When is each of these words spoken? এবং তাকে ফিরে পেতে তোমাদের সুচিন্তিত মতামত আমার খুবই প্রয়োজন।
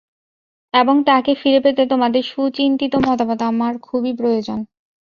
এবং 0.73 0.95
তাকে 1.03 1.31
ফিরে 1.35 1.59
পেতে 1.59 1.83
তোমাদের 1.85 2.23
সুচিন্তিত 2.23 2.93
মতামত 3.07 3.39
আমার 3.41 3.73
খুবই 3.81 4.11
প্রয়োজন। 4.13 4.59